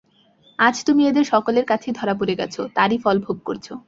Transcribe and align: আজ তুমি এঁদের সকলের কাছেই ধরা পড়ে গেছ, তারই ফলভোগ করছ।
আজ 0.59 0.75
তুমি 0.85 1.01
এঁদের 1.07 1.23
সকলের 1.23 1.65
কাছেই 1.65 1.93
ধরা 1.93 2.13
পড়ে 2.13 2.33
গেছ, 2.35 2.55
তারই 2.75 2.97
ফলভোগ 2.97 3.37
করছ। 3.45 3.67